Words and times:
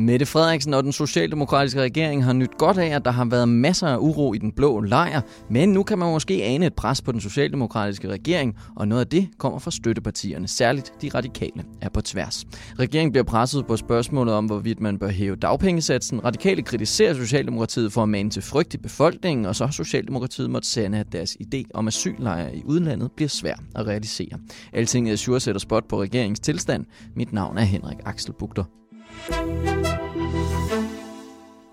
Mette 0.00 0.26
Frederiksen 0.26 0.74
og 0.74 0.84
den 0.84 0.92
socialdemokratiske 0.92 1.80
regering 1.80 2.24
har 2.24 2.32
nyt 2.32 2.58
godt 2.58 2.78
af, 2.78 2.86
at 2.86 3.04
der 3.04 3.10
har 3.10 3.24
været 3.24 3.48
masser 3.48 3.86
af 3.86 3.96
uro 3.96 4.34
i 4.34 4.38
den 4.38 4.52
blå 4.52 4.80
lejr, 4.80 5.20
men 5.50 5.68
nu 5.68 5.82
kan 5.82 5.98
man 5.98 6.12
måske 6.12 6.44
ane 6.44 6.66
et 6.66 6.74
pres 6.74 7.02
på 7.02 7.12
den 7.12 7.20
socialdemokratiske 7.20 8.08
regering, 8.08 8.56
og 8.76 8.88
noget 8.88 9.00
af 9.00 9.06
det 9.06 9.28
kommer 9.38 9.58
fra 9.58 9.70
støttepartierne, 9.70 10.48
særligt 10.48 10.92
de 11.02 11.10
radikale 11.14 11.64
er 11.80 11.88
på 11.88 12.00
tværs. 12.00 12.46
Regeringen 12.78 13.12
bliver 13.12 13.24
presset 13.24 13.66
på 13.66 13.76
spørgsmålet 13.76 14.34
om, 14.34 14.46
hvorvidt 14.46 14.80
man 14.80 14.98
bør 14.98 15.08
hæve 15.08 15.36
dagpengesatsen. 15.36 16.24
Radikale 16.24 16.62
kritiserer 16.62 17.14
Socialdemokratiet 17.14 17.92
for 17.92 18.02
at 18.02 18.08
mane 18.08 18.30
til 18.30 18.42
frygt 18.42 18.74
i 18.74 18.78
befolkningen, 18.78 19.46
og 19.46 19.56
så 19.56 19.64
har 19.64 19.72
Socialdemokratiet 19.72 20.50
måtte 20.50 20.68
sende, 20.68 20.98
at 20.98 21.12
deres 21.12 21.36
idé 21.44 21.62
om 21.74 21.88
asyllejre 21.88 22.56
i 22.56 22.62
udlandet 22.64 23.10
bliver 23.16 23.28
svær 23.28 23.54
at 23.74 23.86
realisere. 23.86 24.38
Alting 24.72 25.10
er 25.10 25.16
sure 25.16 25.40
sætter 25.40 25.58
spot 25.58 25.84
på 25.88 26.02
regeringens 26.02 26.40
tilstand. 26.40 26.84
Mit 27.16 27.32
navn 27.32 27.58
er 27.58 27.62
Henrik 27.62 27.98
Axel 28.04 28.32
Bugter. 28.32 28.64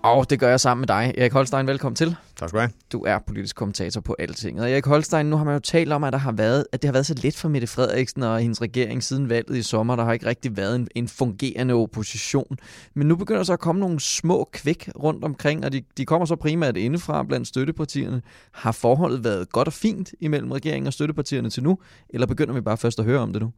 Og 0.06 0.30
det 0.30 0.40
gør 0.40 0.48
jeg 0.48 0.60
sammen 0.60 0.80
med 0.80 0.88
dig. 0.88 1.14
Erik 1.18 1.32
Holstein, 1.32 1.66
velkommen 1.66 1.96
til. 1.96 2.16
Tak 2.36 2.48
skal 2.48 2.56
du 2.56 2.60
have. 2.60 2.70
Du 2.92 3.04
er 3.04 3.18
politisk 3.26 3.56
kommentator 3.56 4.00
på 4.00 4.16
Altinget. 4.18 4.64
Og 4.64 4.70
Erik 4.70 4.86
Holstein, 4.86 5.26
nu 5.26 5.36
har 5.36 5.44
man 5.44 5.54
jo 5.54 5.60
talt 5.60 5.92
om, 5.92 6.04
at, 6.04 6.12
der 6.12 6.18
har 6.18 6.32
været, 6.32 6.66
at 6.72 6.82
det 6.82 6.88
har 6.88 6.92
været 6.92 7.06
så 7.06 7.14
lidt 7.22 7.36
for 7.36 7.48
Mette 7.48 7.66
Frederiksen 7.66 8.22
og 8.22 8.40
hendes 8.40 8.62
regering 8.62 9.02
siden 9.02 9.28
valget 9.28 9.56
i 9.56 9.62
sommer. 9.62 9.96
Der 9.96 10.04
har 10.04 10.12
ikke 10.12 10.26
rigtig 10.26 10.56
været 10.56 10.76
en, 10.76 10.88
en 10.94 11.08
fungerende 11.08 11.74
opposition. 11.74 12.58
Men 12.94 13.06
nu 13.06 13.16
begynder 13.16 13.38
der 13.38 13.44
så 13.44 13.52
at 13.52 13.60
komme 13.60 13.80
nogle 13.80 14.00
små 14.00 14.48
kvæk 14.52 14.90
rundt 14.98 15.24
omkring, 15.24 15.64
og 15.64 15.72
de, 15.72 15.82
de 15.96 16.04
kommer 16.04 16.26
så 16.26 16.36
primært 16.36 16.76
indefra 16.76 17.22
blandt 17.22 17.48
støttepartierne. 17.48 18.22
Har 18.52 18.72
forholdet 18.72 19.24
været 19.24 19.52
godt 19.52 19.68
og 19.68 19.74
fint 19.74 20.14
imellem 20.20 20.52
regeringen 20.52 20.86
og 20.86 20.92
støttepartierne 20.92 21.50
til 21.50 21.62
nu, 21.62 21.78
eller 22.08 22.26
begynder 22.26 22.54
vi 22.54 22.60
bare 22.60 22.76
først 22.76 22.98
at 22.98 23.04
høre 23.04 23.20
om 23.20 23.32
det 23.32 23.42
nu? 23.42 23.52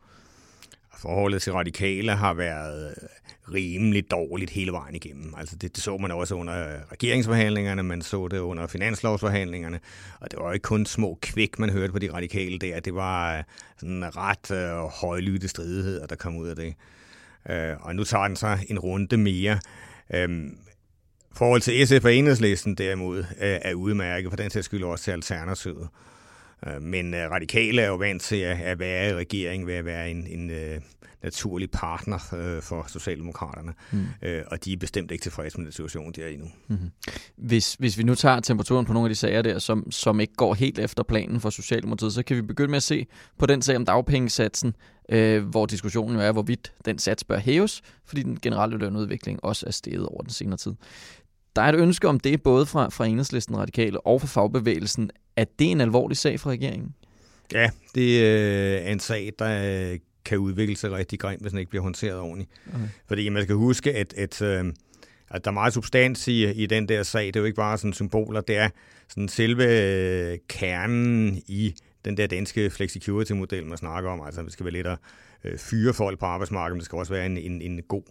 Forholdet 0.99 1.43
til 1.43 1.53
radikale 1.53 2.13
har 2.13 2.35
været 2.35 2.95
rimelig 3.55 4.11
dårligt 4.11 4.51
hele 4.51 4.73
vejen 4.73 4.95
igennem. 4.95 5.35
Altså 5.39 5.57
det, 5.57 5.77
det 5.77 5.85
så 5.85 5.97
man 5.97 6.11
også 6.11 6.35
under 6.35 6.93
regeringsforhandlingerne, 6.93 7.83
man 7.83 8.03
så 8.03 8.29
det 8.29 8.39
under 8.39 8.67
finanslovsforhandlingerne, 8.67 9.81
og 10.21 10.31
det 10.31 10.39
var 10.39 10.53
ikke 10.53 10.63
kun 10.63 10.87
små 10.87 11.19
kvik, 11.23 11.59
man 11.59 11.71
hørte 11.71 11.93
på 11.93 11.99
de 11.99 12.13
radikale 12.13 12.59
der. 12.59 12.81
Det 12.81 12.95
var 12.95 13.39
øh, 13.39 13.45
sådan 13.79 14.17
ret 14.17 14.51
øh, 14.51 14.77
højlytte 14.79 15.49
stridigheder, 15.49 16.07
der 16.07 16.17
kom 16.17 16.37
ud 16.37 16.49
af 16.49 16.57
det. 16.57 16.75
Øh, 17.51 17.77
og 17.81 17.97
nu 17.97 18.05
tager 18.05 18.27
den 18.27 18.37
så 18.37 18.59
en 18.69 18.79
runde 18.79 19.17
mere. 19.17 19.61
Øh, 20.15 20.51
forhold 21.33 21.61
til 21.61 21.87
SF 21.87 22.05
og 22.05 22.15
enhedslisten 22.15 22.75
derimod 22.75 23.19
øh, 23.19 23.25
er 23.41 23.75
udmærket, 23.75 24.31
for 24.31 24.37
den 24.37 24.51
sags 24.51 24.65
skyld 24.65 24.85
også 24.85 25.05
til 25.05 25.11
Alternativet. 25.11 25.83
Øh, 25.83 25.89
men 26.81 27.15
øh, 27.15 27.31
radikale 27.31 27.83
er 27.83 27.89
jo 27.89 27.97
vant 27.97 28.23
til 28.23 28.37
at, 28.37 28.79
være 28.79 29.11
i 29.11 29.15
regering 29.15 29.67
ved 29.67 29.75
at 29.75 29.85
være 29.85 30.11
en, 30.11 30.27
en 30.27 30.51
øh, 30.51 30.81
naturlig 31.23 31.71
partner 31.71 32.35
øh, 32.37 32.63
for 32.63 32.85
Socialdemokraterne, 32.89 33.75
mm. 33.93 34.07
øh, 34.23 34.43
og 34.47 34.65
de 34.65 34.73
er 34.73 34.77
bestemt 34.77 35.11
ikke 35.11 35.23
tilfredse 35.23 35.59
med 35.59 35.65
den 35.65 35.73
situation, 35.73 36.13
de 36.13 36.23
er 36.23 36.29
i 36.29 36.37
nu. 36.37 36.47
Mm-hmm. 36.69 36.91
Hvis, 37.37 37.75
hvis 37.75 37.99
vi 37.99 38.03
nu 38.03 38.15
tager 38.15 38.41
temperaturen 38.41 38.87
på 38.87 38.93
nogle 38.93 39.07
af 39.07 39.11
de 39.11 39.15
sager 39.15 39.43
der, 39.43 39.59
som, 39.59 39.91
som 39.91 40.21
ikke 40.21 40.35
går 40.35 40.55
helt 40.55 40.79
efter 40.79 41.03
planen 41.03 41.41
for 41.41 41.51
Socialdemokratiet, 41.51 42.13
så 42.13 42.23
kan 42.23 42.37
vi 42.37 42.43
begynde 42.43 42.71
med 42.71 42.77
at 42.77 42.83
se 42.83 43.07
på 43.39 43.47
den 43.47 43.63
sag 43.63 43.77
om 43.77 43.85
dagpengesatsen, 43.85 44.77
øh, 45.09 45.45
hvor 45.45 45.67
diskussionen 45.67 46.17
jo 46.17 46.23
er, 46.23 46.33
hvorvidt 46.33 46.73
den 46.85 46.99
sats 46.99 47.25
bør 47.25 47.39
hæves, 47.39 47.83
fordi 48.07 48.23
den 48.23 48.41
generelle 48.41 48.79
lønudvikling 48.79 49.45
også 49.45 49.67
er 49.67 49.71
steget 49.71 50.07
over 50.07 50.23
den 50.23 50.31
senere 50.31 50.57
tid. 50.57 50.73
Der 51.59 51.65
er 51.65 51.69
et 51.69 51.75
ønske 51.75 52.09
om 52.09 52.21
det, 52.21 52.43
både 52.43 52.67
fra, 52.67 52.89
fra 52.89 53.07
enhedslisten 53.07 53.57
radikale 53.57 54.01
og 54.01 54.21
fra 54.21 54.29
fagbevægelsen. 54.29 55.11
Er 55.37 55.45
det 55.59 55.71
en 55.71 55.81
alvorlig 55.81 56.17
sag 56.17 56.41
for 56.41 56.51
regeringen? 56.51 56.95
Ja, 57.53 57.71
det 57.95 58.21
øh, 58.21 58.87
er 58.87 58.93
en 58.93 59.01
sag, 59.01 59.33
der 59.39 59.91
øh, 59.93 59.99
kan 60.25 60.39
udvikle 60.39 60.77
sig 60.77 60.93
rigtig 60.93 61.21
grimt, 61.21 61.41
hvis 61.41 61.51
den 61.51 61.59
ikke 61.59 61.71
bliver 61.71 61.83
håndteret 61.83 62.19
ordentligt. 62.19 62.51
Okay. 62.75 62.89
Fordi 63.09 63.29
man 63.29 63.43
skal 63.43 63.55
huske, 63.55 63.95
at, 63.95 64.15
at, 64.15 64.43
øh, 64.43 64.65
at 65.31 65.45
der 65.45 65.51
er 65.51 65.55
meget 65.55 65.75
substans 65.75 66.29
i, 66.29 66.51
i 66.51 66.67
den 66.67 66.89
der 66.89 67.03
sag. 67.03 67.27
Det 67.27 67.37
er 67.37 67.41
jo 67.41 67.47
ikke 67.47 67.57
bare 67.57 67.79
sådan 67.79 67.93
symboler, 67.93 68.41
det 68.41 68.57
er 68.57 68.69
sådan 69.09 69.29
selve 69.29 70.39
kernen 70.49 71.43
i 71.47 71.75
den 72.05 72.17
der 72.17 72.27
danske 72.27 72.71
flexicurity-model, 72.71 73.67
man 73.67 73.79
snakker 73.79 74.11
om. 74.11 74.21
Altså, 74.27 74.43
det 74.43 74.53
skal 74.53 74.65
være 74.65 74.73
lidt 74.73 74.87
at 74.87 74.99
øh, 75.45 75.59
fyre 75.59 75.95
folk 75.95 76.19
på 76.19 76.27
arbejdsmarkedet, 76.27 76.77
men 76.77 76.79
det 76.79 76.85
skal 76.85 76.99
også 76.99 77.13
være 77.13 77.27
en, 77.27 77.39
en, 77.39 77.63
en 77.63 77.83
god 77.83 78.03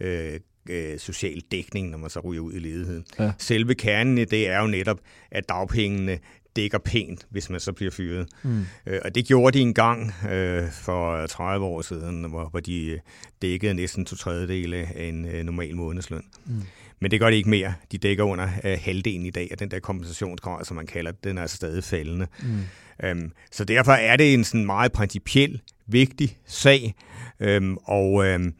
øh, 0.00 0.40
øh, 0.70 0.98
social 0.98 1.40
dækning, 1.40 1.90
når 1.90 1.98
man 1.98 2.10
så 2.10 2.20
ryger 2.20 2.42
ud 2.42 2.52
i 2.52 2.58
ledigheden. 2.58 3.04
Ja. 3.18 3.32
Selve 3.38 3.74
kernen 3.74 4.18
i 4.18 4.24
det 4.24 4.48
er 4.48 4.60
jo 4.60 4.66
netop, 4.66 4.98
at 5.30 5.48
dagpengene 5.48 6.18
dækker 6.56 6.78
pænt, 6.78 7.26
hvis 7.30 7.50
man 7.50 7.60
så 7.60 7.72
bliver 7.72 7.90
fyret. 7.90 8.28
Mm. 8.42 8.66
Øh, 8.86 9.00
og 9.04 9.14
det 9.14 9.26
gjorde 9.26 9.58
de 9.58 9.62
en 9.62 9.74
gang 9.74 10.12
øh, 10.30 10.70
for 10.72 11.26
30 11.26 11.66
år 11.66 11.82
siden, 11.82 12.24
hvor, 12.24 12.48
hvor 12.48 12.60
de 12.60 12.86
øh, 12.86 12.98
dækkede 13.42 13.74
næsten 13.74 14.04
to 14.04 14.16
tredjedele 14.16 14.76
af 14.76 15.04
en 15.04 15.24
øh, 15.24 15.44
normal 15.44 15.76
månedsløn. 15.76 16.22
Mm. 16.46 16.62
Men 17.00 17.10
det 17.10 17.20
gør 17.20 17.30
de 17.30 17.36
ikke 17.36 17.50
mere. 17.50 17.74
De 17.92 17.98
dækker 17.98 18.24
under 18.24 18.48
øh, 18.64 18.78
halvdelen 18.80 19.26
i 19.26 19.30
dag, 19.30 19.48
og 19.52 19.58
den 19.58 19.70
der 19.70 19.78
kompensationsgrad, 19.78 20.64
som 20.64 20.76
man 20.76 20.86
kalder 20.86 21.12
den 21.12 21.38
er 21.38 21.42
altså 21.42 21.56
stadig 21.56 21.84
faldende. 21.84 22.26
Mm. 22.42 22.60
Øhm, 23.04 23.32
så 23.52 23.64
derfor 23.64 23.92
er 23.92 24.16
det 24.16 24.34
en 24.34 24.44
sådan 24.44 24.66
meget 24.66 24.92
principiel, 24.92 25.60
vigtig 25.86 26.36
sag, 26.46 26.94
øhm, 27.40 27.76
og 27.76 28.26
øhm, 28.26 28.54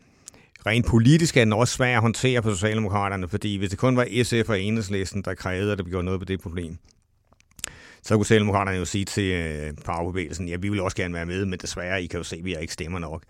rent 0.67 0.87
politisk 0.87 1.37
er 1.37 1.45
den 1.45 1.53
også 1.53 1.75
svær 1.75 1.97
at 1.97 2.03
håndtere 2.03 2.43
for 2.43 2.51
Socialdemokraterne, 2.51 3.29
fordi 3.29 3.57
hvis 3.57 3.71
det 3.71 3.79
kun 3.79 3.97
var 3.97 4.09
SF 4.23 4.49
og 4.49 4.61
Enhedslisten, 4.61 5.23
der 5.23 5.35
krævede, 5.35 5.73
at 5.73 5.79
der 5.79 5.85
blev 5.85 6.03
noget 6.03 6.21
på 6.21 6.25
det 6.25 6.41
problem, 6.41 6.79
så 8.07 8.15
kunne 8.15 8.25
Socialdemokraterne 8.25 8.79
jo 8.79 8.85
sige 8.85 9.05
til 9.05 9.33
øh, 9.33 9.73
fagbevægelsen, 9.85 10.49
ja, 10.49 10.57
vi 10.57 10.69
vil 10.69 10.81
også 10.81 10.97
gerne 10.97 11.15
være 11.15 11.27
med, 11.27 11.45
men 11.45 11.59
desværre, 11.59 12.03
I 12.03 12.07
kan 12.07 12.19
jo 12.19 12.25
se, 12.25 12.37
at 12.37 12.45
vi 12.45 12.57
ikke 12.61 12.73
stemmer 12.73 12.99
nok. 12.99 13.23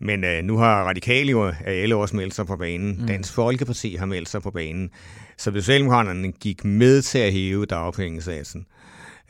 Men 0.00 0.24
øh, 0.24 0.44
nu 0.44 0.56
har 0.56 0.84
Radikale 0.84 1.30
jo 1.30 1.52
alle 1.64 1.96
også 1.96 2.16
meldt 2.16 2.34
sig 2.34 2.46
på 2.46 2.56
banen. 2.56 3.00
Mm. 3.00 3.06
Dansk 3.06 3.34
Folkeparti 3.34 3.94
har 3.94 4.06
meldt 4.06 4.28
sig 4.28 4.42
på 4.42 4.50
banen. 4.50 4.90
Så 5.38 5.50
hvis 5.50 5.64
Socialdemokraterne 5.64 6.32
gik 6.32 6.64
med 6.64 7.02
til 7.02 7.18
at 7.18 7.32
hæve 7.32 7.66
dagpengesatsen, 7.66 8.66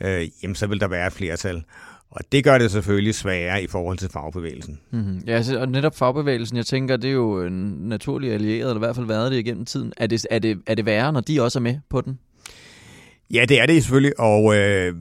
øh, 0.01 0.27
jamen 0.43 0.55
så 0.55 0.67
vil 0.67 0.79
der 0.79 0.87
være 0.87 1.07
et 1.07 1.13
flertal. 1.13 1.63
Og 2.09 2.21
det 2.31 2.43
gør 2.43 2.57
det 2.57 2.71
selvfølgelig 2.71 3.15
sværere 3.15 3.63
i 3.63 3.67
forhold 3.67 3.97
til 3.97 4.09
fagbevægelsen. 4.09 4.79
Mm-hmm. 4.91 5.21
Ja, 5.27 5.35
altså, 5.35 5.59
og 5.59 5.69
netop 5.69 5.95
fagbevægelsen, 5.95 6.57
jeg 6.57 6.65
tænker, 6.65 6.97
det 6.97 7.07
er 7.07 7.13
jo 7.13 7.43
en 7.43 7.75
naturlig 7.79 8.31
allieret, 8.31 8.59
eller 8.59 8.75
i 8.75 8.79
hvert 8.79 8.95
fald 8.95 9.07
været 9.07 9.31
det 9.31 9.39
igennem 9.39 9.65
tiden. 9.65 9.93
Er 9.97 10.07
det, 10.07 10.25
er, 10.31 10.39
det, 10.39 10.61
er 10.67 10.75
det 10.75 10.85
værre, 10.85 11.13
når 11.13 11.21
de 11.21 11.41
også 11.41 11.59
er 11.59 11.63
med 11.63 11.79
på 11.89 12.01
den? 12.01 12.19
Ja, 13.31 13.45
det 13.49 13.61
er 13.61 13.65
det 13.65 13.83
selvfølgelig, 13.83 14.19
og 14.19 14.55
øh, 14.55 14.95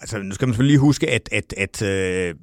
altså, 0.00 0.18
nu 0.18 0.34
skal 0.34 0.48
man 0.48 0.52
selvfølgelig 0.52 0.72
lige 0.72 0.80
huske, 0.80 1.10
at, 1.10 1.28
at, 1.32 1.54
at 1.56 1.82
øh, 1.82 2.34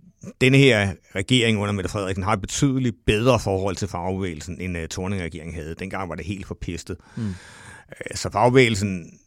denne 0.41 0.57
her 0.57 0.93
regering 1.15 1.57
under 1.57 1.73
Mette 1.73 1.89
Frederiksen 1.89 2.23
har 2.23 2.33
et 2.33 2.41
betydeligt 2.41 2.95
bedre 3.05 3.39
forhold 3.39 3.75
til 3.75 3.87
fagbevægelsen, 3.87 4.61
end 4.61 4.77
uh, 4.77 4.83
Torning-regeringen 4.83 5.55
havde. 5.55 5.75
Dengang 5.75 6.09
var 6.09 6.15
det 6.15 6.25
helt 6.25 6.47
forpestet. 6.47 6.97
Mm. 7.17 7.27
Uh, 7.27 7.33
så 8.15 8.29
fagbevægelsen 8.31 9.19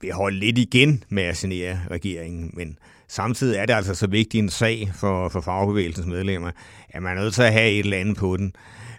vil 0.00 0.12
holde 0.12 0.38
lidt 0.38 0.58
igen 0.58 1.04
med 1.08 1.22
at 1.22 1.36
signere 1.36 1.80
regeringen, 1.90 2.50
men 2.54 2.78
samtidig 3.08 3.58
er 3.58 3.66
det 3.66 3.74
altså 3.74 3.94
så 3.94 4.06
vigtig 4.06 4.38
en 4.38 4.50
sag 4.50 4.90
for, 4.94 5.28
for 5.28 5.40
fagbevægelsens 5.40 6.06
medlemmer, 6.06 6.50
at 6.88 7.02
man 7.02 7.18
er 7.18 7.22
nødt 7.22 7.34
til 7.34 7.42
at 7.42 7.52
have 7.52 7.70
et 7.70 7.78
eller 7.78 7.98
andet 7.98 8.16
på 8.16 8.36
den. 8.36 8.52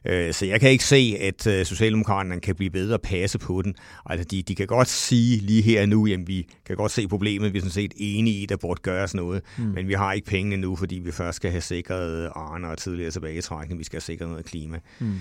Øh, 0.05 0.33
så 0.33 0.45
jeg 0.45 0.59
kan 0.59 0.69
ikke 0.69 0.83
se, 0.83 1.17
at 1.19 1.47
øh, 1.47 1.65
Socialdemokraterne 1.65 2.39
kan 2.39 2.55
blive 2.55 2.69
bedre 2.69 2.93
at 2.93 3.01
passe 3.01 3.39
på 3.39 3.61
den. 3.61 3.75
Altså, 4.05 4.25
de, 4.25 4.41
de 4.43 4.55
kan 4.55 4.67
godt 4.67 4.87
sige 4.87 5.37
lige 5.37 5.61
her 5.61 5.81
og 5.81 5.89
nu, 5.89 6.07
at 6.07 6.27
vi 6.27 6.47
kan 6.65 6.75
godt 6.75 6.91
se 6.91 7.07
problemet, 7.07 7.53
vi 7.53 7.57
er 7.57 7.61
sådan 7.61 7.71
set 7.71 7.93
enige 7.97 8.41
i, 8.41 8.45
der 8.45 8.57
burde 8.57 8.81
gøres 8.81 9.15
noget, 9.15 9.41
mm. 9.57 9.63
men 9.63 9.87
vi 9.87 9.93
har 9.93 10.13
ikke 10.13 10.27
pengene 10.27 10.57
nu, 10.57 10.75
fordi 10.75 10.95
vi 10.95 11.11
først 11.11 11.35
skal 11.35 11.51
have 11.51 11.61
sikret 11.61 12.31
Arne 12.35 12.67
og 12.67 12.77
tidligere 12.77 13.11
tilbagetrækning, 13.11 13.79
vi 13.79 13.83
skal 13.83 13.97
have 13.97 14.01
sikret 14.01 14.29
noget 14.29 14.45
klima. 14.45 14.79
Mm. 14.99 15.19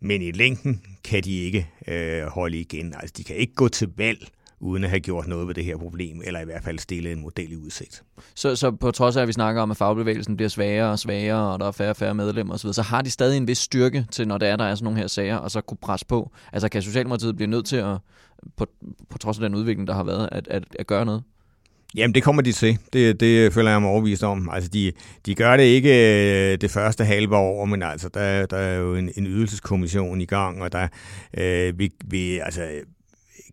Men 0.00 0.22
i 0.22 0.30
længden 0.30 0.82
kan 1.04 1.22
de 1.24 1.38
ikke 1.38 1.68
øh, 1.88 2.22
holde 2.22 2.58
igen. 2.58 2.94
Altså, 2.94 3.14
de 3.16 3.24
kan 3.24 3.36
ikke 3.36 3.54
gå 3.54 3.68
til 3.68 3.88
valg 3.96 4.28
uden 4.60 4.84
at 4.84 4.90
have 4.90 5.00
gjort 5.00 5.26
noget 5.26 5.46
ved 5.46 5.54
det 5.54 5.64
her 5.64 5.76
problem, 5.76 6.22
eller 6.24 6.40
i 6.40 6.44
hvert 6.44 6.64
fald 6.64 6.78
stille 6.78 7.12
en 7.12 7.20
model 7.20 7.52
i 7.52 7.56
udsigt. 7.56 8.02
Så, 8.34 8.56
så 8.56 8.70
på 8.70 8.90
trods 8.90 9.16
af, 9.16 9.22
at 9.22 9.28
vi 9.28 9.32
snakker 9.32 9.62
om, 9.62 9.70
at 9.70 9.76
fagbevægelsen 9.76 10.36
bliver 10.36 10.48
svagere 10.48 10.90
og 10.90 10.98
svagere, 10.98 11.52
og 11.52 11.60
der 11.60 11.66
er 11.66 11.72
færre 11.72 11.90
og 11.90 11.96
færre 11.96 12.14
medlemmer 12.14 12.54
osv., 12.54 12.72
så 12.72 12.82
har 12.82 13.02
de 13.02 13.10
stadig 13.10 13.36
en 13.36 13.48
vis 13.48 13.58
styrke 13.58 14.06
til, 14.10 14.28
når 14.28 14.38
der 14.38 14.46
er, 14.46 14.56
der 14.56 14.64
er 14.64 14.74
sådan 14.74 14.84
nogle 14.84 14.98
her 14.98 15.06
sager, 15.06 15.36
og 15.36 15.50
så 15.50 15.60
kunne 15.60 15.78
presse 15.82 16.06
på. 16.06 16.30
Altså 16.52 16.68
kan 16.68 16.82
Socialdemokratiet 16.82 17.36
blive 17.36 17.50
nødt 17.50 17.66
til 17.66 17.76
at, 17.76 17.96
på, 18.56 18.66
på 19.10 19.18
trods 19.18 19.38
af 19.38 19.42
den 19.42 19.54
udvikling, 19.54 19.88
der 19.88 19.94
har 19.94 20.04
været, 20.04 20.28
at, 20.32 20.48
at, 20.48 20.64
at 20.78 20.86
gøre 20.86 21.04
noget? 21.04 21.22
Jamen, 21.94 22.14
det 22.14 22.22
kommer 22.22 22.42
de 22.42 22.52
til. 22.52 22.78
Det, 22.92 23.20
det 23.20 23.52
føler 23.52 23.70
jeg 23.70 23.80
mig 23.80 23.90
overbevist 23.90 24.22
om. 24.22 24.50
Altså, 24.52 24.70
de, 24.70 24.92
de 25.26 25.34
gør 25.34 25.56
det 25.56 25.64
ikke 25.64 25.90
øh, 26.52 26.58
det 26.60 26.70
første 26.70 27.04
halve 27.04 27.36
år, 27.36 27.64
men 27.64 27.82
altså, 27.82 28.08
der, 28.08 28.46
der 28.46 28.56
er 28.56 28.76
jo 28.76 28.94
en, 28.94 29.10
en 29.16 29.26
ydelseskommission 29.26 30.20
i 30.20 30.24
gang, 30.24 30.62
og 30.62 30.72
der 30.72 30.88
øh, 31.38 31.78
vi, 31.78 31.90
vi, 32.04 32.38
altså, 32.38 32.68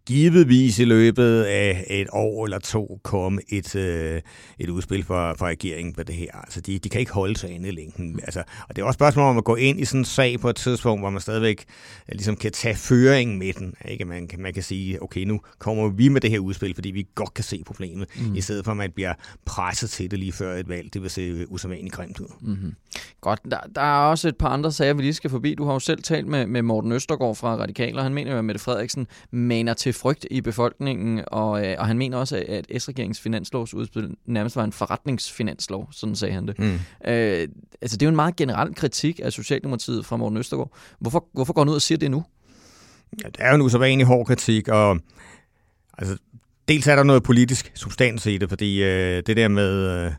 givetvis 0.08 0.80
i 0.80 0.86
løbet 0.86 1.44
af 1.44 1.86
et 1.90 2.08
år 2.12 2.46
eller 2.46 2.60
to 2.60 3.00
komme 3.04 3.42
et, 3.50 3.76
øh, 3.76 4.22
et 4.60 4.70
udspil 4.70 5.04
fra, 5.04 5.34
fra 5.34 5.48
regeringen 5.48 5.94
på 5.94 6.04
det 6.04 6.16
her. 6.16 6.32
Altså, 6.32 6.62
de, 6.62 6.80
de 6.80 6.90
kan 6.90 7.00
ikke 7.00 7.12
holde 7.12 7.38
sig 7.38 7.50
inde 7.50 7.68
i 7.68 7.72
længden. 7.72 8.20
Altså, 8.24 8.44
og 8.70 8.76
det 8.76 8.82
er 8.82 8.86
også 8.86 8.96
et 8.96 9.00
spørgsmål 9.00 9.26
om 9.26 9.38
at 9.38 9.44
gå 9.44 9.56
ind 9.56 9.80
i 9.80 9.86
sådan 9.86 10.02
en 10.02 10.06
sag 10.06 10.40
på 10.40 10.50
et 10.50 10.56
tidspunkt, 10.56 11.02
hvor 11.02 11.10
man 11.10 11.22
stadigvæk 11.22 11.66
øh, 12.10 12.12
ligesom 12.12 12.36
kan 12.36 12.52
tage 12.52 12.76
føringen 12.76 13.40
med 13.40 13.54
den. 13.54 13.74
Ikke? 13.90 14.06
Man, 14.06 14.30
man 14.40 14.54
kan 14.54 14.64
sige, 14.64 15.04
okay, 15.04 15.24
nu 15.24 15.42
kommer 15.60 15.90
vi 15.90 16.10
med 16.10 16.22
det 16.22 16.32
her 16.32 16.40
udspil, 16.40 16.76
fordi 16.76 16.92
vi 16.92 17.08
godt 17.16 17.34
kan 17.34 17.44
se 17.44 17.64
problemet, 17.66 18.08
mm. 18.20 18.36
i 18.36 18.42
stedet 18.42 18.66
for 18.66 18.72
at 18.72 18.78
man 18.78 18.92
bliver 18.92 19.14
presset 19.46 19.90
til 19.90 20.12
det 20.12 20.20
lige 20.20 20.32
før 20.32 20.56
et 20.56 20.70
valg. 20.70 20.94
Det 20.94 21.02
vil 21.02 21.10
se 21.10 21.52
usædvanligt 21.52 21.96
grimt 21.96 22.20
ud. 22.20 22.28
Mm-hmm. 22.42 22.76
Godt. 23.22 23.40
Der, 23.52 23.60
der 23.76 23.82
er 23.82 24.00
også 24.00 24.28
et 24.28 24.38
par 24.38 24.50
andre 24.50 24.72
sager, 24.72 24.94
vi 24.94 25.02
lige 25.02 25.14
skal 25.14 25.30
forbi. 25.30 25.56
Du 25.56 25.66
har 25.66 25.74
jo 25.74 25.80
selv 25.80 26.04
talt 26.04 26.28
med, 26.28 26.48
med 26.48 26.62
Morten 26.62 26.92
Østergaard 26.92 27.36
fra 27.36 27.56
Radikaler. 27.56 28.04
Han 28.04 28.14
mener 28.14 28.32
jo, 28.32 28.38
at 28.38 28.46
Mette 28.46 28.60
Frederiksen 28.60 29.08
maner 29.32 29.74
til 29.74 29.94
frygt 29.98 30.26
i 30.32 30.42
befolkningen, 30.42 31.24
og, 31.28 31.66
øh, 31.66 31.76
og 31.80 31.88
han 31.88 31.98
mener 31.98 32.18
også, 32.18 32.46
at 32.48 32.82
S-regeringens 32.82 33.20
finanslovsudspil 33.20 34.16
nærmest 34.26 34.56
var 34.56 34.64
en 34.64 34.72
forretningsfinanslov, 34.72 35.90
sådan 35.92 36.16
sagde 36.16 36.34
han 36.34 36.48
det. 36.48 36.60
Mm. 36.60 36.80
Øh, 37.08 37.48
altså 37.82 37.98
det 37.98 38.02
er 38.02 38.06
jo 38.06 38.10
en 38.10 38.16
meget 38.16 38.36
generel 38.36 38.76
kritik 38.76 39.20
af 39.24 39.34
Socialdemokratiet 39.34 40.06
fra 40.06 40.18
Morten 40.18 40.38
Østergaard. 40.38 40.72
Hvorfor, 41.00 41.26
hvorfor 41.34 41.54
går 41.54 41.62
han 41.62 41.70
ud 41.70 41.76
og 41.76 41.82
siger 41.82 41.98
det 41.98 42.12
nu? 42.12 42.24
Ja, 43.24 43.28
det 43.28 43.38
er 43.40 43.50
jo 43.50 43.56
en 43.56 43.62
usædvanlig 43.62 44.08
hård 44.08 44.26
kritik, 44.26 44.68
og 44.68 45.00
altså, 45.98 46.18
dels 46.68 46.88
er 46.88 46.96
der 46.96 47.04
noget 47.04 47.24
politisk 47.24 47.72
substans 47.76 48.26
i 48.26 48.38
det, 48.38 48.50
fordi 48.50 48.84
øh, 48.84 49.24
det 49.28 49.38
der 49.38 49.48
med... 49.48 50.06
Øh, 50.06 50.12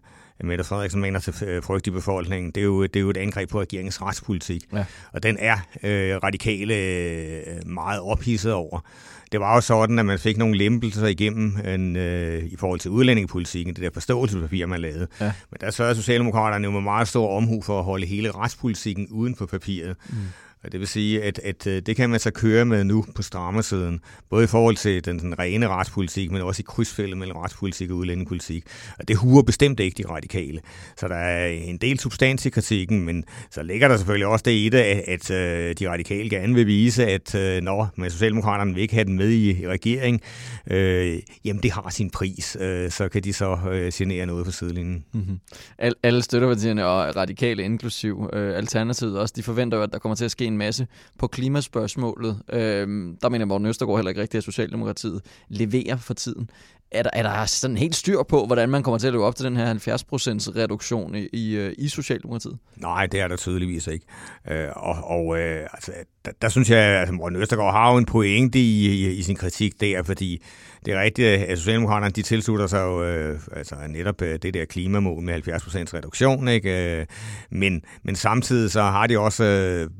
Mette 0.44 0.64
Frederiksen 0.64 1.00
mener 1.00 1.20
til 1.20 1.34
øh, 1.46 1.62
frygt 1.62 1.86
i 1.86 1.90
befolkningen, 1.90 2.50
det 2.50 2.60
er, 2.60 2.64
jo, 2.64 2.82
det 2.82 2.96
er 2.96 3.00
jo 3.00 3.10
et 3.10 3.16
angreb 3.16 3.50
på 3.50 3.60
regeringens 3.60 4.02
retspolitik. 4.02 4.62
Ja. 4.72 4.84
Og 5.12 5.22
den 5.22 5.36
er 5.38 5.56
øh, 5.82 6.16
radikale 6.16 6.74
øh, 6.74 7.66
meget 7.66 8.00
ophidset 8.00 8.52
over. 8.52 8.80
Det 9.32 9.40
var 9.40 9.54
jo 9.54 9.60
sådan, 9.60 9.98
at 9.98 10.06
man 10.06 10.18
fik 10.18 10.36
nogle 10.36 10.58
lempelser 10.58 11.06
igennem 11.06 11.56
en, 11.66 11.96
øh, 11.96 12.44
i 12.44 12.56
forhold 12.56 12.80
til 12.80 12.90
udlændingepolitikken, 12.90 13.74
det 13.74 13.82
der 13.82 13.90
forståelsespapir, 13.92 14.66
man 14.66 14.80
lavede. 14.80 15.06
Ja. 15.20 15.32
Men 15.50 15.58
der 15.60 15.70
sørger 15.70 15.94
Socialdemokraterne 15.94 16.64
jo 16.64 16.70
med 16.70 16.80
meget 16.80 17.08
stor 17.08 17.36
omhu 17.36 17.62
for 17.62 17.78
at 17.78 17.84
holde 17.84 18.06
hele 18.06 18.30
retspolitikken 18.30 19.08
uden 19.10 19.34
på 19.34 19.46
papiret. 19.46 19.96
Mm. 20.08 20.16
Det 20.64 20.80
vil 20.80 20.88
sige, 20.88 21.22
at, 21.22 21.38
at 21.38 21.66
øh, 21.66 21.82
det 21.86 21.96
kan 21.96 22.10
man 22.10 22.20
så 22.20 22.30
køre 22.30 22.64
med 22.64 22.84
nu 22.84 23.04
på 23.14 23.22
strammersiden, 23.22 24.00
både 24.30 24.44
i 24.44 24.46
forhold 24.46 24.76
til 24.76 25.04
den, 25.04 25.18
den 25.18 25.38
rene 25.38 25.68
retspolitik, 25.68 26.30
men 26.30 26.42
også 26.42 26.60
i 26.60 26.64
krydsfældet 26.68 27.18
mellem 27.18 27.36
retspolitik 27.36 27.90
og 27.90 27.96
udlændingepolitik. 27.96 28.64
Og 28.98 29.08
det 29.08 29.16
huer 29.16 29.42
bestemt 29.42 29.80
ikke 29.80 30.02
de 30.02 30.08
radikale. 30.08 30.60
Så 30.96 31.08
der 31.08 31.14
er 31.14 31.46
en 31.46 31.76
del 31.76 31.98
substans 31.98 32.46
i 32.46 32.50
kritikken, 32.50 33.04
men 33.04 33.24
så 33.50 33.62
ligger 33.62 33.88
der 33.88 33.96
selvfølgelig 33.96 34.26
også 34.26 34.42
det 34.42 34.52
i 34.52 34.68
det, 34.68 34.78
at, 34.78 35.30
at 35.30 35.30
øh, 35.30 35.74
de 35.78 35.90
radikale 35.90 36.30
gerne 36.30 36.54
vil 36.54 36.66
vise, 36.66 37.06
at 37.06 37.34
øh, 37.34 37.62
når 37.62 37.90
med 37.96 38.10
Socialdemokraterne 38.10 38.74
vil 38.74 38.82
ikke 38.82 38.94
have 38.94 39.04
den 39.04 39.16
med 39.16 39.28
i, 39.28 39.62
i 39.62 39.68
regering, 39.68 40.20
øh, 40.70 41.18
jamen 41.44 41.62
det 41.62 41.72
har 41.72 41.90
sin 41.90 42.10
pris, 42.10 42.56
øh, 42.60 42.90
så 42.90 43.08
kan 43.08 43.22
de 43.22 43.32
så 43.32 43.58
øh, 43.72 43.92
genere 43.94 44.26
noget 44.26 44.46
for 44.46 44.52
sidelinjen. 44.52 45.04
Mm-hmm. 45.12 45.40
Al, 45.78 45.94
alle 46.02 46.22
støttepartierne 46.22 46.86
og 46.86 47.16
radikale 47.16 47.62
inklusiv 47.62 48.30
øh, 48.32 48.56
Alternativet 48.56 49.18
også, 49.18 49.34
de 49.36 49.42
forventer 49.42 49.78
jo, 49.78 49.84
at 49.84 49.92
der 49.92 49.98
kommer 49.98 50.16
til 50.16 50.24
at 50.24 50.30
ske 50.30 50.47
en 50.48 50.58
masse 50.58 50.86
på 51.18 51.26
klimaspørgsmålet. 51.26 52.42
Øhm, 52.52 53.16
der 53.22 53.28
mener 53.28 53.44
Morten 53.44 53.66
Østergaard 53.66 53.98
heller 53.98 54.08
ikke 54.08 54.20
rigtigt, 54.20 54.38
at 54.38 54.44
Socialdemokratiet 54.44 55.20
leverer 55.48 55.96
for 55.96 56.14
tiden. 56.14 56.50
Er 56.90 57.02
der, 57.02 57.10
er 57.12 57.22
der 57.22 57.46
sådan 57.46 57.76
helt 57.76 57.96
styr 57.96 58.22
på, 58.22 58.46
hvordan 58.46 58.68
man 58.68 58.82
kommer 58.82 58.98
til 58.98 59.06
at 59.06 59.12
leve 59.12 59.24
op 59.24 59.36
til 59.36 59.44
den 59.44 59.56
her 59.56 59.74
70% 59.74 59.78
reduktion 60.56 61.14
i, 61.14 61.28
i, 61.32 61.56
øh, 61.56 61.74
i 61.78 61.88
Socialdemokratiet? 61.88 62.58
Nej, 62.76 63.06
det 63.06 63.20
er 63.20 63.28
der 63.28 63.36
tydeligvis 63.36 63.86
ikke. 63.86 64.06
Øh, 64.50 64.68
og 64.76 65.04
og 65.04 65.38
øh, 65.38 65.66
altså, 65.72 65.92
der, 66.24 66.30
der 66.42 66.48
synes 66.48 66.70
jeg, 66.70 66.78
at 66.78 66.98
altså, 66.98 67.12
Morten 67.12 67.38
Østergaard 67.38 67.72
har 67.72 67.92
jo 67.92 67.98
en 67.98 68.04
pointe 68.04 68.58
i, 68.58 68.86
i, 68.86 69.10
i 69.10 69.22
sin 69.22 69.36
kritik 69.36 69.80
der, 69.80 70.02
fordi 70.02 70.42
det 70.86 70.94
er 70.94 71.02
rigtigt, 71.02 71.28
at 71.28 71.58
Socialdemokraterne 71.58 72.10
de 72.10 72.22
tilslutter 72.22 72.66
sig 72.66 72.80
jo 72.80 73.04
øh, 73.04 73.40
altså 73.52 73.74
netop 73.88 74.22
øh, 74.22 74.38
det 74.42 74.54
der 74.54 74.64
klimamål 74.64 75.22
med 75.22 75.34
70% 75.34 75.40
reduktion, 75.94 76.48
ikke? 76.48 76.98
Øh, 77.00 77.06
men, 77.50 77.82
men 78.02 78.16
samtidig 78.16 78.70
så 78.70 78.82
har 78.82 79.06
de 79.06 79.18
også 79.18 79.44
øh, 79.44 79.90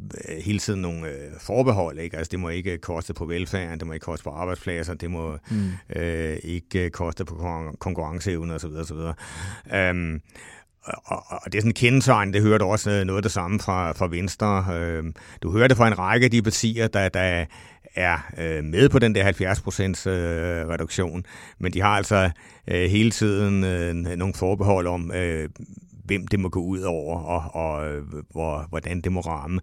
hele 0.45 0.59
tiden 0.59 0.83
nogle 0.83 1.09
øh, 1.09 1.15
forbehold, 1.41 1.99
ikke? 1.99 2.17
Altså 2.17 2.31
det 2.31 2.41
må 2.41 2.49
ikke 2.49 2.79
koste 2.79 3.15
på 3.15 3.25
velfærden, 3.25 3.79
det 3.79 3.87
må 3.87 3.93
ikke 3.93 4.05
koste 4.05 4.25
på 4.25 4.31
arbejdspladser, 4.31 4.95
det 4.95 5.11
må 5.11 5.39
mm. 5.51 6.01
øh, 6.01 6.37
ikke 6.43 6.78
Øh, 6.79 6.91
koste 6.91 7.25
på 7.25 7.35
konkurrenceevne 7.79 8.55
osv. 8.55 8.71
osv. 8.71 8.97
Øhm, 9.75 10.21
og, 10.85 11.25
og 11.29 11.41
det 11.45 11.55
er 11.55 11.61
sådan 11.61 11.71
en 11.71 11.75
kendetegn, 11.75 12.33
det 12.33 12.43
hørte 12.43 12.63
også 12.63 13.05
noget 13.05 13.19
af 13.19 13.23
det 13.23 13.33
samme 13.33 13.61
fra, 13.61 13.93
fra 13.93 14.09
Venstre. 14.09 14.67
Øhm, 14.75 15.15
du 15.43 15.53
hørte 15.53 15.77
fra 15.77 15.87
en 15.87 15.99
række 15.99 16.25
af 16.25 16.31
de 16.31 16.43
partier, 16.43 16.89
der, 16.89 17.09
der 17.09 17.47
er 17.95 18.19
øh, 18.39 18.65
med 18.65 18.89
på 18.89 18.99
den 18.99 19.15
der 19.15 19.23
70 19.23 19.61
procents 19.61 20.07
øh, 20.07 20.15
reduktion, 20.69 21.25
men 21.59 21.73
de 21.73 21.81
har 21.81 21.97
altså 21.97 22.31
øh, 22.69 22.91
hele 22.91 23.11
tiden 23.11 23.65
øh, 23.65 23.95
nogle 23.95 24.35
forbehold 24.35 24.87
om, 24.87 25.13
øh, 25.13 25.49
hvem 26.09 26.27
det 26.27 26.41
må 26.41 26.49
gå 26.49 26.61
ud 26.61 26.81
over, 26.81 27.19
og, 27.19 27.63
og 27.63 28.01
hvor, 28.31 28.67
hvordan 28.69 29.01
det 29.01 29.13
må 29.13 29.21
ramme. 29.21 29.61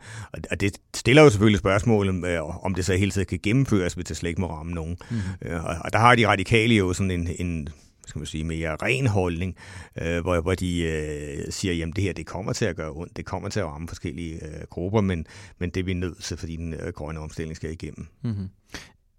Og 0.51 0.59
det 0.59 0.77
stiller 0.95 1.21
jo 1.21 1.29
selvfølgelig 1.29 1.59
spørgsmålet, 1.59 2.25
øh, 2.25 2.65
om 2.65 2.75
det 2.75 2.85
så 2.85 2.93
hele 2.93 3.11
tiden 3.11 3.27
kan 3.27 3.39
gennemføres, 3.43 3.93
hvis 3.93 4.05
det 4.05 4.17
slet 4.17 4.29
ikke 4.29 4.41
må 4.41 4.47
ramme 4.51 4.71
nogen. 4.71 4.97
Mm-hmm. 5.09 5.55
Og, 5.65 5.75
og 5.81 5.93
der 5.93 5.99
har 5.99 6.15
de 6.15 6.27
radikale 6.27 6.75
jo 6.75 6.93
sådan 6.93 7.11
en, 7.11 7.29
en 7.39 7.69
skal 8.07 8.19
man 8.19 8.25
sige, 8.25 8.43
mere 8.43 8.75
ren 8.75 9.07
holdning, 9.07 9.55
øh, 10.01 10.21
hvor, 10.21 10.41
hvor 10.41 10.55
de 10.55 10.81
øh, 10.81 11.51
siger, 11.51 11.73
jamen 11.73 11.93
det 11.95 12.03
her, 12.03 12.13
det 12.13 12.25
kommer 12.25 12.53
til 12.53 12.65
at 12.65 12.75
gøre 12.75 12.91
ondt, 12.91 13.17
det 13.17 13.25
kommer 13.25 13.49
til 13.49 13.59
at 13.59 13.65
ramme 13.65 13.87
forskellige 13.87 14.33
øh, 14.33 14.61
grupper, 14.69 15.01
men, 15.01 15.25
men 15.59 15.69
det 15.69 15.79
er 15.79 15.83
vi 15.83 15.93
nødt 15.93 16.23
til, 16.23 16.37
fordi 16.37 16.55
den 16.55 16.73
øh, 16.73 16.93
grønne 16.93 17.19
omstilling 17.19 17.55
skal 17.55 17.71
igennem. 17.71 18.07
Mm-hmm. 18.23 18.49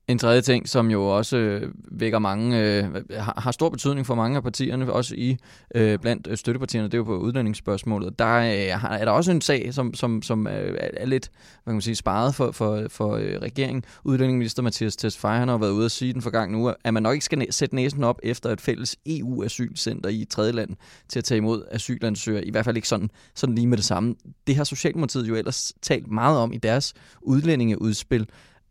En 0.09 0.19
tredje 0.19 0.41
ting, 0.41 0.69
som 0.69 0.91
jo 0.91 1.07
også 1.07 1.37
øh, 1.37 1.73
vækker 1.91 2.19
mange, 2.19 2.61
øh, 2.61 2.85
har, 3.11 3.35
har 3.39 3.51
stor 3.51 3.69
betydning 3.69 4.07
for 4.07 4.15
mange 4.15 4.37
af 4.37 4.43
partierne, 4.43 4.93
også 4.93 5.15
i 5.15 5.37
øh, 5.75 5.99
blandt 5.99 6.27
øh, 6.31 6.37
støttepartierne, 6.37 6.89
det 6.89 6.95
er 6.95 6.99
jo 6.99 7.05
på 7.05 7.17
udlændingsspørgsmålet. 7.19 8.19
Der 8.19 8.37
øh, 8.37 8.99
er 9.01 9.05
der 9.05 9.11
også 9.11 9.31
en 9.31 9.41
sag, 9.41 9.75
som, 9.75 9.95
som, 9.95 10.23
som 10.23 10.47
øh, 10.47 10.79
er 10.81 11.07
lidt 11.07 11.31
hvad 11.65 11.73
kan 11.73 11.75
man 11.75 11.83
sige, 11.83 11.95
sparet 11.95 12.35
for, 12.35 12.51
for, 12.51 12.87
for 12.89 13.17
øh, 13.17 13.39
regeringen. 13.43 13.85
Udlændingeminister 14.05 14.63
Mathias 14.63 14.97
Tesfaye 14.97 15.47
har 15.47 15.59
været 15.59 15.71
ude 15.71 15.85
at 15.85 15.91
sige 15.91 16.13
den 16.13 16.23
forgangne 16.23 16.59
uge, 16.59 16.75
at 16.85 16.95
man 16.95 17.03
nok 17.03 17.15
ikke 17.15 17.25
skal 17.25 17.53
sætte 17.53 17.75
næsen 17.75 18.05
op 18.05 18.21
efter 18.23 18.51
et 18.51 18.61
fælles 18.61 18.97
EU-asylcenter 19.07 20.11
i 20.11 20.23
et 20.23 20.29
tredje 20.29 20.53
land 20.53 20.71
til 21.09 21.19
at 21.19 21.25
tage 21.25 21.39
imod 21.39 21.65
asylansøgere. 21.71 22.45
I 22.45 22.51
hvert 22.51 22.65
fald 22.65 22.77
ikke 22.77 22.89
sådan, 22.89 23.11
sådan 23.35 23.55
lige 23.55 23.67
med 23.67 23.77
det 23.77 23.85
samme. 23.85 24.15
Det 24.47 24.57
har 24.57 24.65
Socialdemokratiet 24.65 25.29
jo 25.29 25.35
ellers 25.35 25.73
talt 25.83 26.11
meget 26.11 26.39
om 26.39 26.53
i 26.53 26.57
deres 26.57 26.95
udlændingeudspil. 27.23 28.27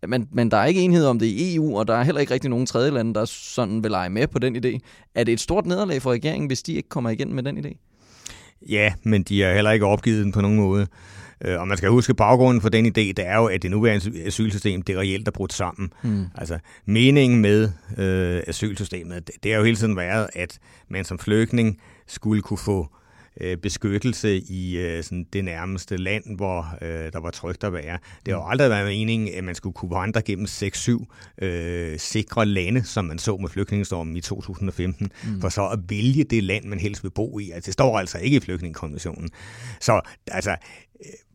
Men, 0.08 0.28
men 0.32 0.52
der 0.52 0.58
er 0.58 0.66
ikke 0.66 0.82
enhed 0.82 1.06
om 1.06 1.20
det 1.20 1.26
i 1.26 1.56
EU, 1.56 1.78
og 1.78 1.88
der 1.88 1.96
er 1.96 2.04
heller 2.04 2.22
ikke 2.22 2.34
rigtig 2.34 2.50
nogen 2.50 2.66
tredje 2.66 2.92
lande, 2.92 3.14
der 3.14 3.26
sådan 3.26 3.84
vil 3.84 3.92
lege 3.92 4.10
med 4.10 4.28
på 4.28 4.40
den 4.40 4.56
idé. 4.56 4.80
Er 5.16 5.24
det 5.24 5.34
et 5.34 5.40
stort 5.40 5.66
nederlag 5.66 6.02
for 6.02 6.12
regeringen, 6.12 6.48
hvis 6.48 6.64
de 6.64 6.74
ikke 6.74 6.90
kommer 6.90 7.10
igen 7.10 7.34
med 7.34 7.44
den 7.44 7.58
idé? 7.58 7.78
Ja, 8.70 8.94
men 9.04 9.24
de 9.24 9.42
har 9.42 9.54
heller 9.54 9.72
ikke 9.72 9.86
opgivet 9.86 10.24
den 10.24 10.32
på 10.32 10.42
nogen 10.42 10.58
måde. 10.58 10.88
Øh, 11.42 11.60
og 11.60 11.68
man 11.68 11.78
skal 11.78 11.90
huske, 11.90 12.14
baggrunden 12.14 12.62
for 12.62 12.70
den 12.70 12.86
idé, 12.86 12.92
det 12.92 13.20
er 13.20 13.36
jo, 13.36 13.46
at 13.46 13.62
det 13.62 13.72
nuværende 13.72 14.24
asylsystem, 14.26 14.82
det 14.82 14.96
er 14.96 15.00
reelt 15.00 15.28
er 15.28 15.32
brudt 15.32 15.54
sammen. 15.54 15.94
Mm. 16.04 16.26
Altså, 16.36 16.60
meningen 16.86 17.42
med 17.42 17.72
øh, 17.98 18.42
asylsystemet, 18.48 19.28
det, 19.28 19.36
det 19.44 19.52
har 19.52 19.60
jo 19.60 19.66
hele 19.66 19.78
tiden 19.78 19.98
været, 19.98 20.28
at 20.34 20.60
man 20.90 21.06
som 21.06 21.20
flygtning 21.20 21.78
skulle 22.08 22.42
kunne 22.42 22.58
få 22.58 22.80
øh, 22.82 23.05
beskyttelse 23.62 24.38
i 24.38 24.77
øh, 24.77 25.04
sådan 25.04 25.25
det 25.34 25.46
nærmeste 25.46 25.98
land, 25.98 26.36
hvor 26.36 26.77
øh, 26.82 27.12
der 27.13 27.20
var 27.20 27.32
trygt 27.32 27.63
at 27.63 27.74
være. 27.74 27.98
Det 28.25 28.34
har 28.34 28.42
jo 28.42 28.48
aldrig 28.48 28.70
været 28.70 28.86
meningen, 28.86 29.30
at 29.38 29.44
man 29.44 29.56
skulle 29.56 29.74
kunne 29.74 29.92
vandre 29.92 30.22
gennem 30.22 30.46
6-7 30.46 31.46
øh, 31.46 32.00
sikre 32.00 32.46
lande, 32.46 32.84
som 32.84 33.06
man 33.06 33.20
så 33.20 33.38
med 33.38 33.50
flygtningestormen 33.50 34.18
i 34.18 34.22
2015, 34.22 35.12
mm. 35.24 35.42
for 35.42 35.50
så 35.50 35.68
at 35.68 35.80
vælge 35.89 36.24
det 36.24 36.44
land, 36.44 36.65
man 36.65 36.80
helst 36.80 37.04
vil 37.04 37.10
bo 37.10 37.39
i. 37.39 37.51
Altså, 37.51 37.68
det 37.68 37.74
står 37.74 38.00
altså 38.00 38.18
ikke 38.18 38.38
i 38.38 38.39
flygtningekonventionen. 38.39 39.30
Så 39.80 40.01
altså, 40.27 40.56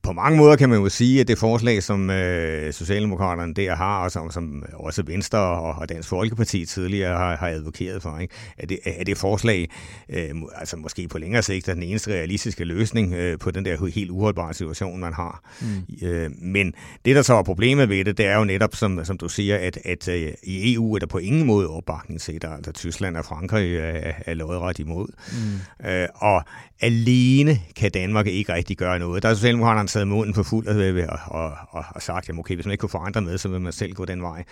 på 0.02 0.12
mange 0.12 0.38
måder 0.38 0.56
kan 0.56 0.68
man 0.68 0.78
jo 0.78 0.88
sige, 0.88 1.20
at 1.20 1.28
det 1.28 1.38
forslag, 1.38 1.82
som 1.82 2.10
øh, 2.10 2.72
Socialdemokraterne 2.72 3.54
der 3.54 3.74
har, 3.74 4.04
og 4.04 4.10
som, 4.10 4.30
som 4.30 4.64
også 4.74 5.02
Venstre 5.02 5.38
og, 5.38 5.74
og 5.74 5.88
Dansk 5.88 6.08
Folkeparti 6.08 6.66
tidligere 6.66 7.18
har, 7.18 7.36
har 7.36 7.48
advokeret 7.48 8.02
for, 8.02 8.18
ikke? 8.18 8.34
At, 8.58 8.68
det, 8.68 8.78
at 8.84 9.06
det 9.06 9.18
forslag, 9.18 9.70
øh, 10.08 10.30
altså 10.54 10.76
måske 10.76 11.08
på 11.08 11.18
længere 11.18 11.42
sigt, 11.42 11.68
er 11.68 11.74
den 11.74 11.82
eneste 11.82 12.10
realistiske 12.12 12.64
løsning 12.64 13.14
øh, 13.14 13.38
på 13.38 13.50
den 13.50 13.64
der 13.64 13.90
helt 13.94 14.10
uholdbare 14.10 14.54
situation, 14.54 15.00
man 15.00 15.12
har. 15.12 15.42
Mm. 15.60 16.06
Øh, 16.08 16.30
men 16.42 16.74
det, 17.04 17.16
der 17.16 17.22
så 17.22 17.34
er 17.34 17.42
problemet 17.42 17.88
ved 17.88 18.04
det, 18.04 18.18
det 18.18 18.26
er 18.26 18.38
jo 18.38 18.44
netop, 18.44 18.76
som, 18.76 19.04
som 19.04 19.18
du 19.18 19.28
siger, 19.28 19.56
at, 19.56 19.78
at 19.84 20.08
øh, 20.08 20.32
i 20.42 20.74
EU 20.74 20.94
er 20.94 20.98
der 20.98 21.06
på 21.06 21.18
ingen 21.18 21.46
måde 21.46 21.68
opbakning 21.68 22.20
til 22.20 22.34
det. 22.34 22.48
Altså 22.56 22.72
Tyskland 22.72 23.16
og 23.16 23.24
Frankrig 23.24 23.76
er, 23.76 24.12
er 24.26 24.34
lodret 24.34 24.78
imod. 24.78 25.08
Mm. 25.32 25.88
Øh, 25.88 26.08
og 26.14 26.44
alene 26.80 27.60
kan 27.76 27.90
Danmark 27.90 28.26
ikke 28.26 28.54
rigtig 28.54 28.76
gøre 28.76 28.98
noget. 28.98 29.22
Der 29.22 29.28
er 29.28 29.34
Socialdemokraterne 29.34 29.88
taget 30.00 30.08
munden 30.08 30.34
for 30.34 30.42
fuld 30.42 30.66
og, 30.66 31.18
og, 31.26 31.56
og, 31.70 31.84
og 31.94 32.02
sagt, 32.02 32.28
at 32.28 32.38
okay, 32.38 32.54
hvis 32.54 32.66
man 32.66 32.72
ikke 32.72 32.80
kunne 32.80 32.90
få 32.90 32.98
andre 32.98 33.20
med, 33.20 33.38
så 33.38 33.48
vil 33.48 33.60
man 33.60 33.72
selv 33.72 33.92
gå 33.92 34.04
den 34.04 34.22
vej. 34.22 34.44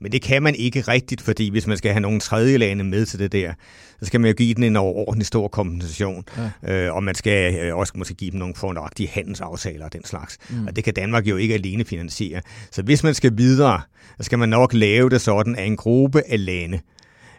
Men 0.00 0.12
det 0.12 0.22
kan 0.22 0.42
man 0.42 0.54
ikke 0.54 0.80
rigtigt, 0.80 1.20
fordi 1.20 1.50
hvis 1.50 1.66
man 1.66 1.76
skal 1.76 1.92
have 1.92 2.00
nogle 2.00 2.20
tredje 2.20 2.56
lande 2.56 2.84
med 2.84 3.06
til 3.06 3.18
det 3.18 3.32
der, 3.32 3.52
så 4.00 4.06
skal 4.06 4.20
man 4.20 4.30
jo 4.30 4.34
give 4.34 4.54
den 4.54 4.64
en 4.64 4.76
overordentlig 4.76 5.26
stor 5.26 5.48
kompensation, 5.48 6.24
ja. 6.64 6.86
øh, 6.86 6.94
og 6.94 7.02
man 7.02 7.14
skal 7.14 7.54
øh, 7.54 7.76
også 7.76 7.92
måske 7.96 8.14
give 8.14 8.30
dem 8.30 8.38
nogle 8.38 8.54
fornøjagtige 8.54 9.08
handelsaftaler 9.08 9.84
og 9.84 9.92
den 9.92 10.04
slags. 10.04 10.38
Mm. 10.50 10.66
Og 10.66 10.76
det 10.76 10.84
kan 10.84 10.94
Danmark 10.94 11.26
jo 11.26 11.36
ikke 11.36 11.54
alene 11.54 11.84
finansiere. 11.84 12.40
Så 12.70 12.82
hvis 12.82 13.02
man 13.02 13.14
skal 13.14 13.36
videre, 13.36 13.80
så 14.16 14.24
skal 14.24 14.38
man 14.38 14.48
nok 14.48 14.74
lave 14.74 15.10
det 15.10 15.20
sådan, 15.20 15.56
at 15.56 15.66
en 15.66 15.76
gruppe 15.76 16.22
af 16.28 16.44
lande 16.46 16.80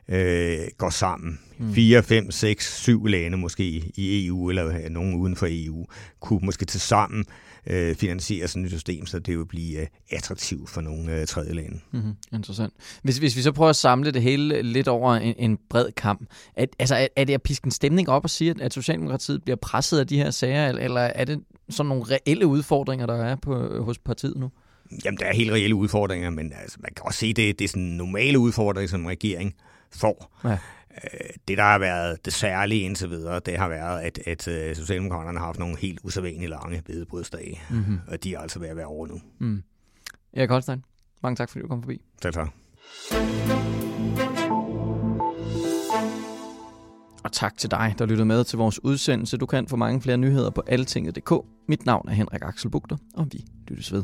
øh, 0.10 0.60
går 0.78 0.90
sammen. 0.90 1.40
Mm. 1.58 1.74
4, 1.74 2.04
5, 2.04 2.32
6, 2.32 2.82
7 2.82 3.06
lande 3.06 3.38
måske 3.38 3.92
i 3.96 4.28
EU, 4.28 4.50
eller 4.50 4.90
nogen 4.90 5.16
uden 5.16 5.36
for 5.36 5.48
EU, 5.50 5.86
kunne 6.20 6.40
måske 6.44 6.66
til 6.66 6.80
sammen 6.80 7.26
øh, 7.68 7.96
finansiere 7.96 8.48
sådan 8.48 8.66
et 8.66 8.72
system, 8.72 9.06
så 9.06 9.20
det 9.20 9.38
vil 9.38 9.46
blive 9.46 9.82
øh, 9.82 9.88
attraktivt 10.10 10.70
for 10.70 10.82
nogle 10.82 11.20
øh, 11.20 11.28
tredje 11.28 11.54
lande. 11.54 11.80
Mm-hmm. 11.92 12.14
Interessant. 12.34 12.74
Hvis, 13.04 13.18
hvis 13.18 13.36
vi 13.36 13.42
så 13.42 13.52
prøver 13.52 13.70
at 13.70 13.76
samle 13.76 14.12
det 14.12 14.22
hele 14.22 14.62
lidt 14.62 14.88
over 14.88 15.16
en, 15.16 15.36
en 15.38 15.58
bred 15.70 15.92
kamp, 15.92 16.26
at, 16.56 16.70
altså, 16.80 16.96
er, 16.96 17.08
er 17.16 17.24
det 17.24 17.34
at 17.34 17.42
piske 17.42 17.66
en 17.66 17.72
stemning 17.72 18.10
op 18.10 18.24
og 18.24 18.30
sige, 18.30 18.52
at, 18.52 18.62
at 18.62 18.74
Socialdemokratiet 18.74 19.44
bliver 19.44 19.56
presset 19.56 20.00
af 20.00 20.08
de 20.08 20.18
her 20.18 20.32
sager, 20.32 20.70
eller 20.70 21.02
er 21.02 21.26
det 21.26 21.44
sådan 21.70 21.88
nogle 21.88 22.04
reelle 22.04 22.48
udfordringer, 22.48 23.06
der 23.06 23.16
er 23.16 23.36
på, 23.36 23.84
hos 23.84 23.98
partiet 23.98 24.38
nu? 24.38 24.52
Jamen, 25.06 25.18
der 25.18 25.26
er 25.26 25.34
helt 25.34 25.52
reelle 25.52 25.76
udfordringer, 25.76 26.30
men 26.30 26.54
altså, 26.62 26.78
man 26.80 26.92
kan 26.96 27.06
også 27.06 27.20
se, 27.20 27.34
det, 27.34 27.60
det 27.60 27.66
er 27.66 27.70
sådan 27.70 27.84
normale 27.84 28.40
udfordringer, 28.40 28.90
som 28.90 29.06
regering 29.06 29.56
får. 29.96 30.40
Ja. 30.44 30.58
Øh, 31.04 31.30
det, 31.48 31.58
der 31.58 31.64
har 31.64 31.80
været 31.80 32.26
det 32.26 32.34
særlige 32.34 32.82
indtil 32.82 33.10
videre, 33.10 33.40
det 33.40 33.58
har 33.58 33.70
været, 33.70 34.02
at, 34.02 34.20
at 34.26 34.48
øh, 34.48 34.76
Socialdemokraterne 34.76 35.40
har 35.40 35.46
haft 35.46 35.60
nogle 35.60 35.78
helt 35.78 36.00
usædvanligt 36.04 36.50
lange 36.50 36.82
bedebrødsdage, 36.86 37.62
mm-hmm. 37.70 38.00
og 38.08 38.24
de 38.24 38.34
er 38.34 38.40
altså 38.40 38.60
ved 38.60 38.68
at 38.68 38.76
være 38.78 38.86
over 38.86 39.08
nu. 39.08 39.22
Mm. 39.40 39.64
Erik 40.34 40.50
Holstein, 40.50 40.84
mange 41.24 41.36
tak, 41.36 41.50
fordi 41.50 41.62
du 41.62 41.68
kom 41.68 41.82
forbi. 41.84 42.02
Selv 42.22 42.34
tak. 42.34 42.50
Og 47.24 47.32
tak 47.32 47.58
til 47.58 47.72
dig, 47.72 47.96
der 48.00 48.06
lyttede 48.06 48.26
med 48.26 48.44
til 48.44 48.58
vores 48.58 48.84
udsendelse. 48.84 49.38
Du 49.38 49.46
kan 49.46 49.68
få 49.68 49.76
mange 49.76 50.02
flere 50.02 50.18
nyheder 50.18 50.50
på 50.50 50.64
altinget.dk. 50.68 51.32
Mit 51.68 51.86
navn 51.86 52.10
er 52.10 52.14
Henrik 52.14 52.42
Axel 52.42 52.70
Bugter, 52.70 52.98
og 53.14 53.28
vi 53.32 53.46
lyttes 53.68 53.94
ved. 53.94 54.04